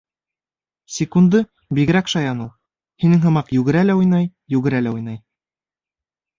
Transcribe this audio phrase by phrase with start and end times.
[0.93, 1.41] Секунды
[1.81, 2.51] бигерәк шаян ул,
[3.05, 5.25] һинең һымаҡ йүгерә лә уйнай, йүгерә лә уйнай.